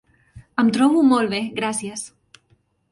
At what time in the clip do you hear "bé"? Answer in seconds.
1.37-1.43